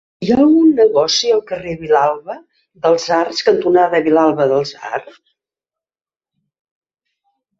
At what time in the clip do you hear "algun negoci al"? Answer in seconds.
0.43-1.41